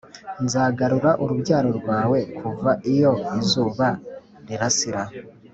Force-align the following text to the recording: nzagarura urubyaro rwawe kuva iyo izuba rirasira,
nzagarura 0.45 1.11
urubyaro 1.23 1.69
rwawe 1.79 2.19
kuva 2.37 2.71
iyo 2.93 3.11
izuba 3.39 3.87
rirasira, 4.47 5.03